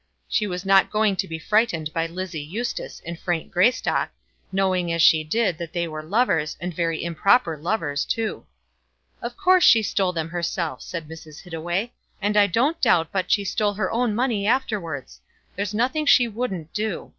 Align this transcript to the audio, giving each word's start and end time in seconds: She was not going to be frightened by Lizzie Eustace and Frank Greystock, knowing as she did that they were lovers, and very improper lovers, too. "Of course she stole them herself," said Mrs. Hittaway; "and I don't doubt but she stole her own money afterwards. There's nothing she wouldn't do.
She 0.27 0.47
was 0.47 0.65
not 0.65 0.89
going 0.89 1.15
to 1.17 1.27
be 1.27 1.37
frightened 1.37 1.93
by 1.93 2.07
Lizzie 2.07 2.41
Eustace 2.41 3.03
and 3.05 3.19
Frank 3.19 3.51
Greystock, 3.51 4.09
knowing 4.51 4.91
as 4.91 4.99
she 4.99 5.23
did 5.23 5.59
that 5.59 5.73
they 5.73 5.87
were 5.87 6.01
lovers, 6.01 6.57
and 6.59 6.73
very 6.73 7.03
improper 7.03 7.55
lovers, 7.55 8.03
too. 8.03 8.47
"Of 9.21 9.37
course 9.37 9.63
she 9.63 9.83
stole 9.83 10.11
them 10.11 10.29
herself," 10.29 10.81
said 10.81 11.07
Mrs. 11.07 11.43
Hittaway; 11.43 11.91
"and 12.19 12.35
I 12.35 12.47
don't 12.47 12.81
doubt 12.81 13.09
but 13.11 13.29
she 13.29 13.45
stole 13.45 13.75
her 13.75 13.91
own 13.91 14.15
money 14.15 14.47
afterwards. 14.47 15.21
There's 15.55 15.71
nothing 15.75 16.07
she 16.07 16.27
wouldn't 16.27 16.73
do. 16.73 17.09